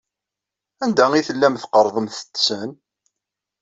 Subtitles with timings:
[0.83, 2.71] Anda ay tellamt tqerrḍemt-ten?